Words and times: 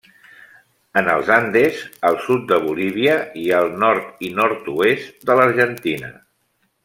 En 1.01 1.09
els 1.15 1.27
Andes, 1.35 1.81
al 2.09 2.17
sud 2.29 2.47
de 2.53 2.57
Bolívia 2.63 3.19
i 3.43 3.47
al 3.59 3.69
nord 3.85 4.25
i 4.29 4.33
nord-oest 4.39 5.23
de 5.31 5.37
l'Argentina. 5.41 6.11